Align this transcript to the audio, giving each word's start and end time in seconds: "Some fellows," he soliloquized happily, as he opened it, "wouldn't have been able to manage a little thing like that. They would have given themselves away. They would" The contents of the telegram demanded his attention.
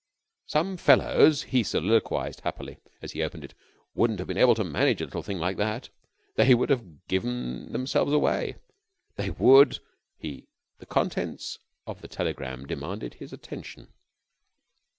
"Some 0.47 0.77
fellows," 0.77 1.43
he 1.43 1.61
soliloquized 1.61 2.39
happily, 2.41 2.79
as 3.03 3.11
he 3.11 3.21
opened 3.21 3.43
it, 3.45 3.53
"wouldn't 3.93 4.17
have 4.17 4.27
been 4.27 4.35
able 4.39 4.55
to 4.55 4.63
manage 4.63 4.99
a 4.99 5.05
little 5.05 5.21
thing 5.21 5.37
like 5.37 5.57
that. 5.57 5.89
They 6.37 6.55
would 6.55 6.71
have 6.71 7.05
given 7.07 7.71
themselves 7.71 8.11
away. 8.11 8.55
They 9.15 9.29
would" 9.29 9.77
The 10.21 10.87
contents 10.89 11.59
of 11.85 12.01
the 12.01 12.07
telegram 12.07 12.65
demanded 12.65 13.13
his 13.13 13.31
attention. 13.31 13.89